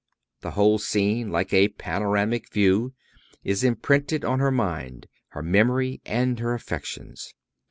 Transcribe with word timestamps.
The 0.39 0.51
whole 0.57 0.79
scene, 0.79 1.29
like 1.29 1.53
a 1.53 1.67
panoramic 1.67 2.51
view, 2.51 2.95
is 3.43 3.63
imprinted 3.63 4.25
on 4.25 4.39
her 4.39 4.49
mind, 4.49 5.05
her 5.27 5.43
memory 5.43 6.01
and 6.07 6.39
her 6.39 6.55
affections. 6.55 7.35